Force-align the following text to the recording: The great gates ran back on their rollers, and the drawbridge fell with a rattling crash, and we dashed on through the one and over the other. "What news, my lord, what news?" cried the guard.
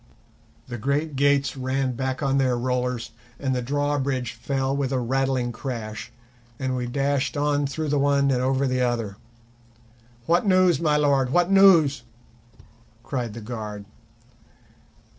The 0.67 0.79
great 0.79 1.15
gates 1.15 1.55
ran 1.55 1.91
back 1.91 2.23
on 2.23 2.39
their 2.39 2.57
rollers, 2.57 3.11
and 3.37 3.53
the 3.53 3.61
drawbridge 3.61 4.33
fell 4.33 4.75
with 4.75 4.91
a 4.91 4.99
rattling 4.99 5.51
crash, 5.51 6.11
and 6.57 6.75
we 6.75 6.87
dashed 6.87 7.37
on 7.37 7.67
through 7.67 7.89
the 7.89 7.99
one 7.99 8.31
and 8.31 8.41
over 8.41 8.65
the 8.65 8.81
other. 8.81 9.17
"What 10.25 10.43
news, 10.47 10.79
my 10.81 10.97
lord, 10.97 11.29
what 11.29 11.51
news?" 11.51 12.01
cried 13.03 13.35
the 13.35 13.41
guard. 13.41 13.85